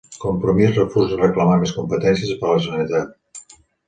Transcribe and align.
Compromís 0.21 0.71
refusa 0.77 1.19
reclamar 1.19 1.57
més 1.63 1.73
competències 1.75 2.33
per 2.39 2.49
a 2.49 2.55
la 2.57 2.65
Generalitat 2.65 3.53